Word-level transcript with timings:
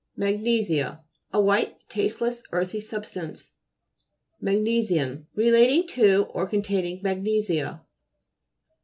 MAGNE'SIA 0.17 0.99
A 1.31 1.39
white, 1.39 1.87
tasteless 1.87 2.41
earthy 2.51 2.81
substance. 2.81 3.51
MAGNE'SIAN 4.41 5.27
Relating 5.35 5.87
to, 5.89 6.23
or 6.33 6.47
con 6.49 6.63
taining 6.63 7.03
magnesia. 7.03 7.81